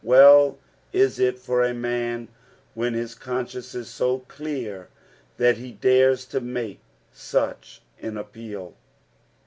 [0.03, 0.57] Well
[0.91, 2.29] is it for a man
[2.73, 4.89] when his eonsdenco is so clear
[5.37, 6.79] that he dares to make
[7.11, 8.73] such un appeal.